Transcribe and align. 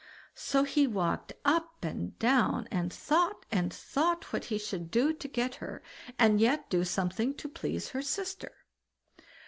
So 0.33 0.63
he 0.63 0.87
walked 0.87 1.33
up 1.45 1.85
and 1.85 2.17
down, 2.17 2.67
and 2.71 2.91
thought 2.91 3.45
and 3.51 3.71
thought 3.71 4.33
what 4.33 4.45
he 4.45 4.57
should 4.57 4.89
do 4.89 5.13
to 5.13 5.27
get 5.27 5.53
her, 5.61 5.83
and 6.17 6.41
yet 6.41 6.71
do 6.71 6.83
something 6.83 7.35
to 7.35 7.47
please 7.47 7.89
her 7.89 8.01
sister. 8.01 8.51